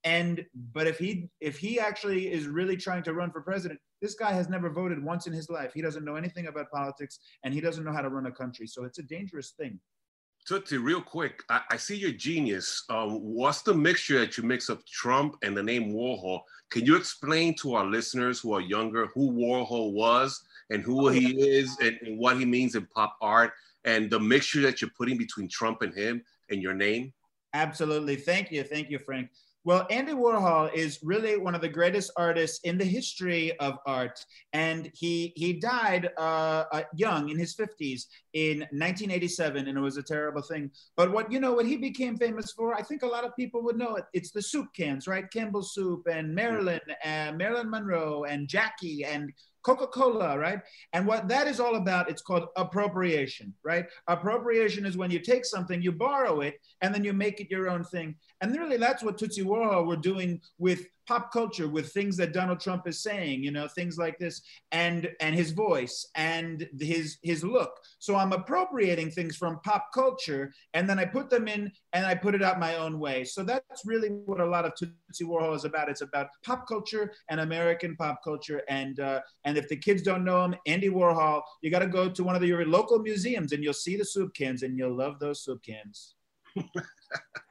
[0.04, 4.14] And but if he if he actually is really trying to run for president, this
[4.14, 5.72] guy has never voted once in his life.
[5.74, 8.68] He doesn't know anything about politics and he doesn't know how to run a country.
[8.68, 9.80] So it's a dangerous thing.
[10.46, 12.84] Tootsie, real quick, I, I see your genius.
[12.88, 16.40] Um, what's the mixture that you mix of Trump and the name Warhol?
[16.70, 21.40] Can you explain to our listeners who are younger who Warhol was and who he
[21.40, 23.52] is and, and what he means in pop art
[23.84, 27.12] and the mixture that you're putting between Trump and him and your name?
[27.54, 28.16] Absolutely.
[28.16, 28.62] Thank you.
[28.62, 29.30] Thank you, Frank.
[29.68, 34.24] Well, Andy Warhol is really one of the greatest artists in the history of art,
[34.54, 39.98] and he he died uh, uh, young in his 50s in 1987, and it was
[39.98, 40.70] a terrible thing.
[40.96, 43.62] But what you know, what he became famous for, I think a lot of people
[43.64, 44.04] would know it.
[44.14, 45.30] It's the soup cans, right?
[45.30, 49.30] Campbell soup and Marilyn, and Marilyn Monroe and Jackie and
[49.68, 50.60] Coca-Cola, right?
[50.94, 53.84] And what that is all about, it's called appropriation, right?
[54.06, 57.68] Appropriation is when you take something, you borrow it, and then you make it your
[57.68, 58.14] own thing.
[58.40, 62.60] And really, that's what Tootsie Warhol were doing with pop culture with things that Donald
[62.60, 64.42] Trump is saying, you know, things like this,
[64.72, 67.72] and and his voice and his his look.
[67.98, 72.14] So I'm appropriating things from pop culture, and then I put them in and I
[72.14, 73.24] put it out my own way.
[73.24, 75.88] So that's really what a lot of Tootsie Warhol is about.
[75.88, 78.62] It's about pop culture and American pop culture.
[78.68, 82.10] And uh, and if the kids don't know him, Andy Warhol, you got to go
[82.10, 85.18] to one of your local museums and you'll see the soup cans, and you'll love
[85.18, 86.14] those soup cans.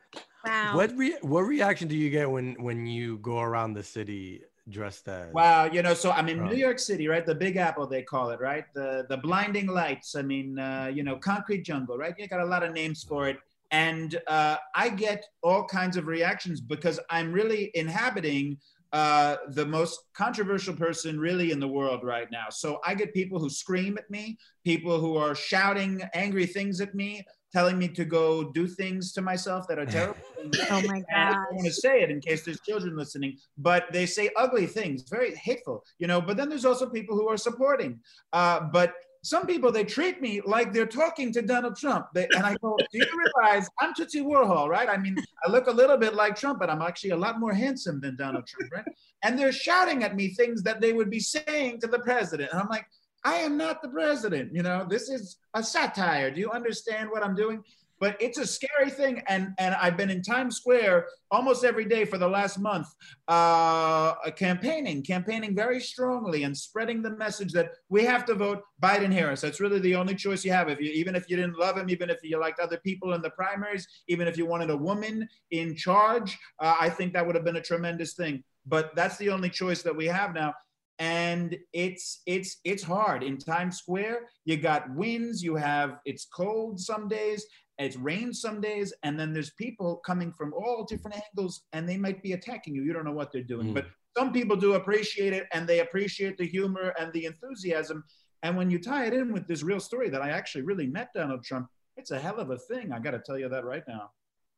[0.48, 0.76] Wow.
[0.76, 5.08] What re- what reaction do you get when when you go around the city dressed
[5.08, 5.34] as?
[5.34, 7.26] Wow, you know, so I'm in New York City, right?
[7.26, 8.66] The Big Apple, they call it, right?
[8.74, 10.16] The the blinding lights.
[10.16, 12.14] I mean, uh, you know, concrete jungle, right?
[12.18, 13.38] You got a lot of names for it,
[13.72, 18.58] and uh, I get all kinds of reactions because I'm really inhabiting
[18.94, 22.46] uh, the most controversial person really in the world right now.
[22.50, 26.96] So I get people who scream at me, people who are shouting angry things at
[26.96, 30.20] me, telling me to go do things to myself that are terrible.
[30.72, 31.06] oh my god!
[31.16, 34.66] I don't want to say it in case there's children listening, but they say ugly
[34.66, 36.22] things, very hateful, you know.
[36.22, 38.00] But then there's also people who are supporting.
[38.32, 38.94] Uh, but
[39.28, 42.08] some people they treat me like they're talking to Donald Trump.
[42.14, 44.88] They, and I go, do you realize I'm Tootsie Warhol, right?
[44.88, 47.52] I mean, I look a little bit like Trump, but I'm actually a lot more
[47.52, 48.86] handsome than Donald Trump, right?
[49.24, 52.52] And they're shouting at me things that they would be saying to the president.
[52.54, 52.86] And I'm like,
[53.26, 54.54] I am not the president.
[54.54, 56.32] You know, this is a satire.
[56.32, 57.62] Do you understand what I'm doing?
[58.00, 62.06] But it's a scary thing, and and I've been in Times Square almost every day
[62.06, 62.88] for the last month,
[63.28, 69.12] uh, campaigning, campaigning very strongly, and spreading the message that we have to vote Biden
[69.12, 69.42] Harris.
[69.42, 70.70] That's really the only choice you have.
[70.70, 73.22] If you even if you didn't love him, even if you liked other people in
[73.22, 77.36] the primaries, even if you wanted a woman in charge, uh, I think that would
[77.36, 78.44] have been a tremendous thing.
[78.66, 80.54] But that's the only choice that we have now
[81.00, 83.24] and it's it's it's hard.
[83.24, 87.46] In times square you got winds you have it's cold some days
[87.78, 91.98] it's rain some days and then there's people coming from all different angles and they
[91.98, 92.84] might be attacking you.
[92.84, 93.68] You don't know what they're doing.
[93.68, 93.74] Mm.
[93.76, 93.86] but
[94.18, 98.04] some people do appreciate it and they appreciate the humor and the enthusiasm.
[98.42, 101.10] And when you tie it in with this real story that i actually really met
[101.14, 102.92] donald trump it's a hell of a thing.
[102.94, 104.12] I got to tell you that right now.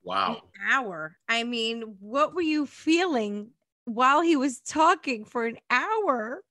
[0.04, 0.42] Wow.
[0.60, 1.16] An hour.
[1.28, 3.52] I mean what were you feeling
[3.94, 6.44] while he was talking for an hour.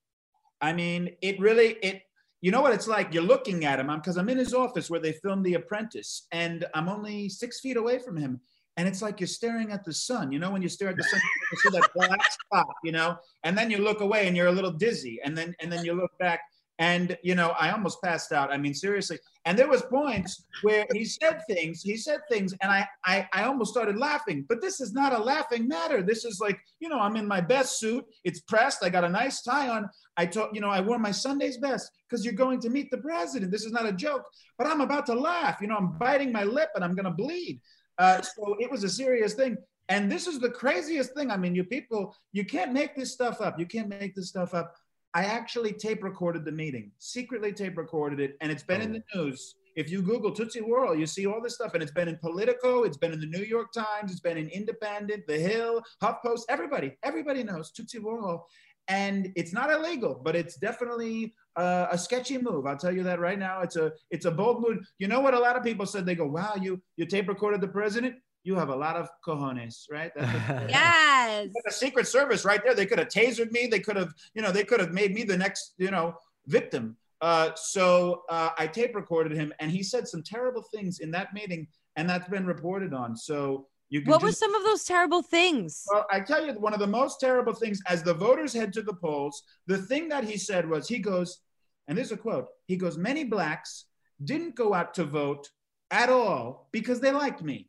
[0.60, 2.02] I mean, it really it
[2.40, 3.12] you know what it's like?
[3.12, 3.90] You're looking at him.
[3.90, 7.60] I'm because I'm in his office where they filmed The Apprentice, and I'm only six
[7.60, 8.40] feet away from him.
[8.76, 10.30] And it's like you're staring at the sun.
[10.30, 11.20] You know, when you stare at the sun,
[11.50, 14.52] you see that black spot, you know, and then you look away and you're a
[14.52, 15.18] little dizzy.
[15.24, 16.40] And then and then you look back
[16.78, 18.52] And you know, I almost passed out.
[18.52, 19.18] I mean, seriously.
[19.44, 23.44] And there was points where he said things, he said things, and I, I I
[23.44, 24.44] almost started laughing.
[24.48, 26.02] But this is not a laughing matter.
[26.02, 28.04] This is like, you know, I'm in my best suit.
[28.24, 28.84] It's pressed.
[28.84, 29.88] I got a nice tie on.
[30.16, 32.98] I told, you know, I wore my Sunday's best because you're going to meet the
[32.98, 33.50] president.
[33.50, 34.24] This is not a joke.
[34.56, 35.58] But I'm about to laugh.
[35.60, 37.60] You know, I'm biting my lip and I'm gonna bleed.
[37.98, 39.56] Uh, so it was a serious thing.
[39.88, 41.30] And this is the craziest thing.
[41.30, 43.58] I mean, you people, you can't make this stuff up.
[43.58, 44.74] You can't make this stuff up.
[45.14, 49.02] I actually tape recorded the meeting, secretly tape recorded it, and it's been in the
[49.14, 49.54] news.
[49.74, 52.82] If you Google Tootsie Warhol, you see all this stuff, and it's been in Politico,
[52.82, 56.42] it's been in the New York Times, it's been in Independent, The Hill, HuffPost.
[56.48, 58.40] Everybody, everybody knows Tootsie Warhol,
[58.88, 62.66] and it's not illegal, but it's definitely uh, a sketchy move.
[62.66, 63.60] I'll tell you that right now.
[63.60, 64.78] It's a it's a bold move.
[64.98, 65.34] You know what?
[65.34, 68.16] A lot of people said they go, "Wow, you you tape recorded the president."
[68.48, 70.10] You have a lot of cojones, right?
[70.16, 71.48] That's Yes.
[71.66, 72.72] the Secret Service right there.
[72.74, 73.66] They could have tasered me.
[73.66, 76.14] They could have, you know, they could have made me the next, you know,
[76.46, 76.96] victim.
[77.20, 81.34] Uh, so uh, I tape recorded him, and he said some terrible things in that
[81.34, 83.14] meeting, and that's been reported on.
[83.18, 85.84] So you can What were some of those terrible things?
[85.92, 88.82] well, I tell you, one of the most terrible things as the voters head to
[88.82, 91.40] the polls, the thing that he said was, he goes,
[91.86, 92.46] and there's a quote.
[92.64, 93.84] He goes, many blacks
[94.24, 95.50] didn't go out to vote
[95.90, 97.68] at all because they liked me.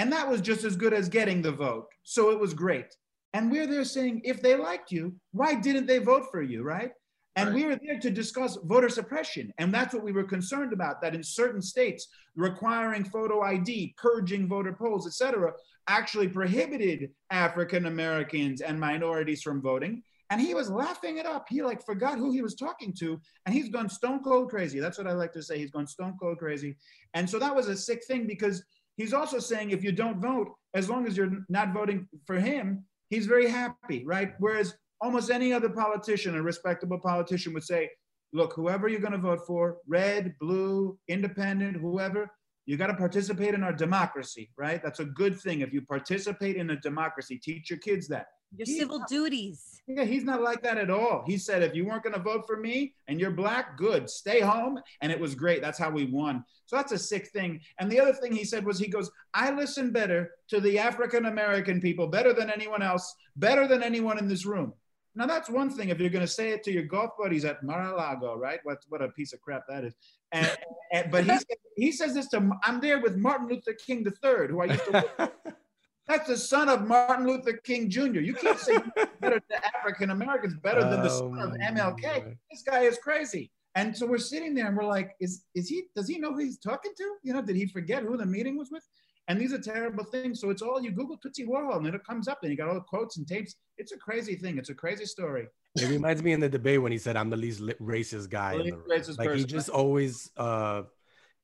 [0.00, 1.84] And that was just as good as getting the vote.
[2.04, 2.86] So it was great.
[3.34, 6.92] And we're there saying, if they liked you, why didn't they vote for you, right?
[7.36, 9.52] And we are there to discuss voter suppression.
[9.58, 14.48] And that's what we were concerned about, that in certain states, requiring photo ID, purging
[14.48, 15.52] voter polls, et cetera,
[15.86, 20.02] actually prohibited African Americans and minorities from voting.
[20.30, 21.44] And he was laughing it up.
[21.50, 24.80] He like forgot who he was talking to, and he's gone stone cold crazy.
[24.80, 25.58] That's what I like to say.
[25.58, 26.76] He's gone stone cold crazy.
[27.12, 28.64] And so that was a sick thing because
[29.00, 32.84] he's also saying if you don't vote, as long as you're not voting for him,
[33.08, 34.34] he's very happy, right?
[34.38, 37.90] Whereas almost any other politician, a respectable politician, would say,
[38.32, 42.30] look, whoever you're going to vote for, red, blue, independent, whoever,
[42.66, 44.82] you got to participate in our democracy, right?
[44.82, 45.62] That's a good thing.
[45.62, 48.26] If you participate in a democracy, teach your kids that.
[48.56, 49.80] Your civil not- duties.
[49.86, 51.24] yeah, he's not like that at all.
[51.26, 54.40] He said, if you weren't going to vote for me and you're black, good, stay
[54.40, 54.78] home.
[55.00, 55.62] And it was great.
[55.62, 56.44] That's how we won.
[56.66, 57.60] So that's a sick thing.
[57.78, 61.26] And the other thing he said was, he goes, I listen better to the African
[61.26, 64.72] American people, better than anyone else, better than anyone in this room.
[65.16, 67.64] Now, that's one thing if you're going to say it to your golf buddies at
[67.64, 68.60] Mar-a-Lago, right?
[68.62, 69.94] What, what a piece of crap that is.
[70.30, 70.56] And,
[70.92, 71.36] and, but he,
[71.76, 74.92] he says this to, I'm there with Martin Luther King III, who I used to
[74.92, 75.54] work with.
[76.08, 78.20] That's the son of Martin Luther King Jr.
[78.20, 78.76] You can't say
[79.20, 82.36] better to African Americans better than the son of Oh, MLK.
[82.50, 83.50] This guy is crazy.
[83.76, 86.40] And so we're sitting there and we're like, is is he does he know who
[86.40, 87.14] he's talking to?
[87.22, 88.82] You know, did he forget who the meeting was with?
[89.28, 90.40] And these are terrible things.
[90.40, 92.68] So it's all you Google Tootsie Warhol and then it comes up and you got
[92.68, 93.54] all the quotes and tapes.
[93.78, 94.58] It's a crazy thing.
[94.58, 95.46] It's a crazy story.
[95.76, 98.70] It reminds me in the debate when he said, "I'm the least racist guy." Least
[98.70, 100.82] the room." racist like he just always, uh,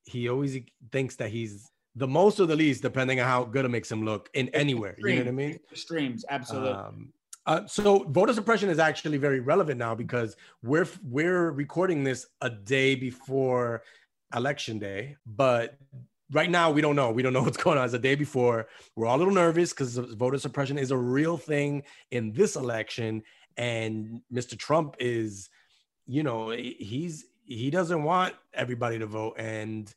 [0.03, 0.59] he always
[0.91, 4.05] thinks that he's the most or the least, depending on how good it makes him
[4.05, 4.95] look in anywhere.
[4.99, 5.59] You know what I mean?
[5.73, 6.73] Streams, absolutely.
[6.73, 7.13] Um,
[7.47, 12.51] uh, so voter suppression is actually very relevant now because we're we're recording this a
[12.51, 13.83] day before
[14.35, 15.79] election day, but
[16.33, 17.11] right now we don't know.
[17.13, 17.85] We don't know what's going on.
[17.85, 18.69] It's a day before.
[18.95, 23.23] We're all a little nervous because voter suppression is a real thing in this election,
[23.57, 24.59] and Mr.
[24.59, 25.49] Trump is,
[26.07, 29.95] you know, he's he doesn't want everybody to vote and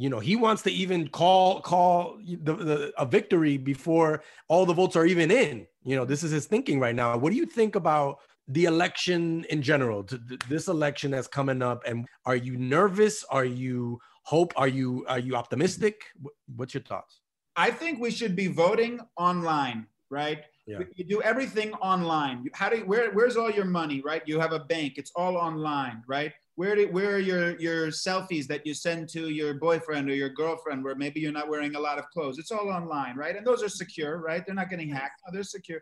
[0.00, 4.72] you know he wants to even call call the, the a victory before all the
[4.72, 7.46] votes are even in you know this is his thinking right now what do you
[7.46, 10.06] think about the election in general
[10.48, 15.18] this election that's coming up and are you nervous are you hope are you are
[15.18, 15.96] you optimistic
[16.56, 17.20] what's your thoughts
[17.56, 20.44] I think we should be voting online, right?
[20.66, 20.80] Yeah.
[20.94, 22.48] You do everything online.
[22.54, 24.22] How do you, where where's all your money, right?
[24.24, 26.32] You have a bank, it's all online, right?
[26.56, 30.28] Where do, where are your your selfies that you send to your boyfriend or your
[30.28, 32.38] girlfriend where maybe you're not wearing a lot of clothes?
[32.38, 33.36] It's all online, right?
[33.36, 34.44] And those are secure, right?
[34.44, 35.22] They're not getting hacked.
[35.26, 35.80] No, they're secure.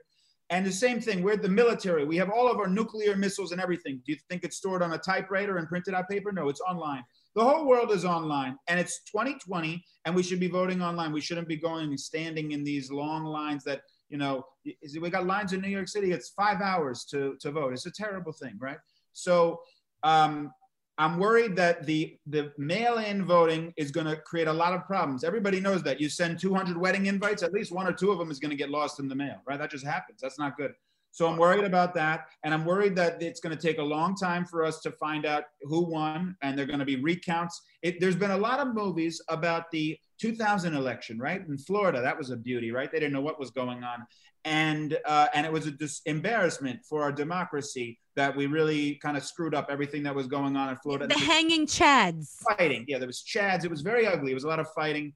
[0.50, 2.06] And the same thing, we're the military.
[2.06, 4.00] We have all of our nuclear missiles and everything.
[4.06, 6.32] Do you think it's stored on a typewriter and printed out paper?
[6.32, 7.04] No, it's online.
[7.34, 11.12] The whole world is online and it's 2020 and we should be voting online.
[11.12, 15.10] We shouldn't be going and standing in these long lines that, you know, is- we
[15.10, 16.12] got lines in New York City.
[16.12, 17.74] It's five hours to, to vote.
[17.74, 18.78] It's a terrible thing, right?
[19.12, 19.60] So
[20.02, 20.52] um,
[20.98, 25.22] I'm worried that the, the mail-in voting is going to create a lot of problems.
[25.22, 26.00] Everybody knows that.
[26.00, 28.56] You send 200 wedding invites, at least one or two of them is going to
[28.56, 29.58] get lost in the mail, right?
[29.58, 30.20] That just happens.
[30.20, 30.72] That's not good.
[31.12, 32.26] So I'm worried about that.
[32.44, 35.24] And I'm worried that it's going to take a long time for us to find
[35.24, 36.36] out who won.
[36.42, 37.62] And they're going to be recounts.
[37.82, 41.40] It, there's been a lot of movies about the 2000 election, right?
[41.48, 42.00] In Florida.
[42.00, 42.90] That was a beauty, right?
[42.90, 44.06] They didn't know what was going on.
[44.44, 49.16] And, uh, and it was a dis- embarrassment for our democracy that we really kind
[49.16, 51.06] of screwed up everything that was going on in Florida.
[51.06, 52.34] The hanging chads.
[52.56, 52.84] fighting.
[52.88, 53.64] Yeah, there was chads.
[53.64, 54.32] It was very ugly.
[54.32, 55.12] It was a lot of fighting,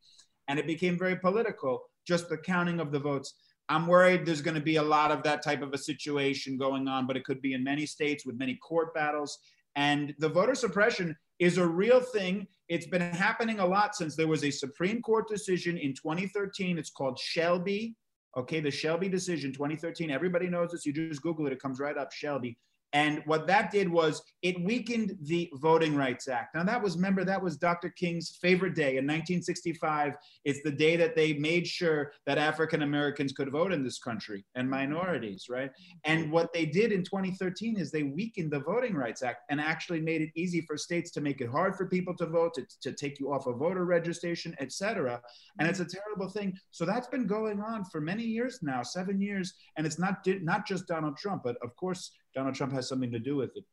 [0.48, 1.82] and it became very political.
[2.06, 3.34] Just the counting of the votes.
[3.68, 6.88] I'm worried there's going to be a lot of that type of a situation going
[6.88, 9.38] on, but it could be in many states with many court battles.
[9.76, 12.46] And the voter suppression is a real thing.
[12.68, 16.78] It's been happening a lot since there was a Supreme Court decision in 2013.
[16.78, 17.96] It's called Shelby.
[18.36, 20.10] Okay, the Shelby decision, 2013.
[20.10, 20.86] Everybody knows this.
[20.86, 22.56] You just Google it, it comes right up, Shelby.
[22.92, 26.54] And what that did was it weakened the Voting Rights Act.
[26.54, 27.88] Now, that was, remember, that was Dr.
[27.88, 30.16] King's favorite day in 1965.
[30.44, 34.44] It's the day that they made sure that African Americans could vote in this country
[34.54, 35.70] and minorities, right?
[36.04, 36.32] And mm-hmm.
[36.32, 40.20] what they did in 2013 is they weakened the Voting Rights Act and actually made
[40.20, 43.18] it easy for states to make it hard for people to vote, to, to take
[43.18, 45.20] you off a voter registration, et cetera.
[45.58, 45.88] And it's mm-hmm.
[45.88, 46.58] a terrible thing.
[46.70, 49.54] So that's been going on for many years now, seven years.
[49.76, 53.18] And it's not, not just Donald Trump, but of course, Donald Trump has something to
[53.18, 53.64] do with it.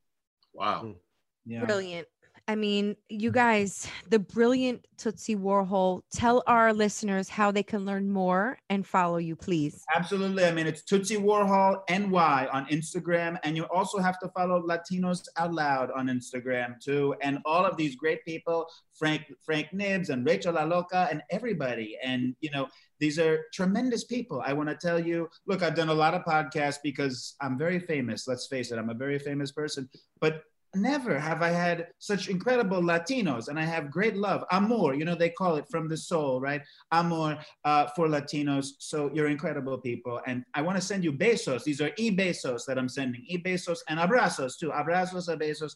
[0.54, 0.82] Wow.
[0.82, 0.92] Hmm.
[1.46, 1.66] Yeah.
[1.66, 2.08] Brilliant.
[2.50, 3.36] I mean, you mm-hmm.
[3.36, 6.02] guys, the brilliant Tootsie Warhol.
[6.12, 9.86] Tell our listeners how they can learn more and follow you, please.
[9.96, 10.46] Absolutely.
[10.46, 13.38] I mean, it's Tootsie Warhol NY on Instagram.
[13.44, 17.16] And you also have to follow Latinos Out Loud on Instagram too.
[17.22, 21.98] And all of these great people, Frank Frank Nibs and Rachel La Loca and everybody.
[22.04, 22.68] And, you know,
[23.00, 24.44] these are tremendous people.
[24.46, 27.80] I want to tell you, look, I've done a lot of podcasts because I'm very
[27.80, 28.28] famous.
[28.28, 29.88] Let's face it, I'm a very famous person.
[30.20, 30.42] But
[30.76, 34.44] never have I had such incredible Latinos, and I have great love.
[34.52, 36.62] Amor, you know, they call it from the soul, right?
[36.92, 38.74] Amor uh, for Latinos.
[38.80, 40.22] So you're incredible people.
[40.28, 41.64] And I want to send you besos.
[41.64, 44.70] These are e besos that I'm sending, e besos and abrazos too.
[44.70, 45.76] Abrazos, besos.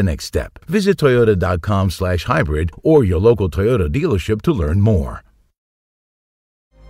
[0.00, 0.58] the next step.
[0.66, 5.22] Visit toyota.com slash hybrid or your local Toyota dealership to learn more.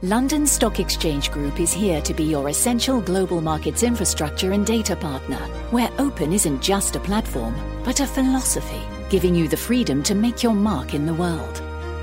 [0.02, 4.96] London Stock Exchange Group is here to be your essential global markets infrastructure and data
[4.96, 5.42] partner,
[5.76, 7.54] where open isn't just a platform,
[7.84, 8.80] but a philosophy,
[9.10, 11.62] giving you the freedom to make your mark in the world.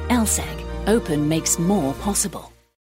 [0.09, 2.51] LSEG, open makes more possible.